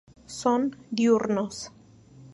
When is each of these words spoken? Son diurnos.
Son 0.39 0.75
diurnos. 0.89 1.71